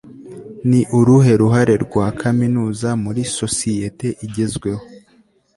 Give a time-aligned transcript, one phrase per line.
[0.69, 4.83] ni uruhe ruhare rwa kaminuza muri sosiyete igezweho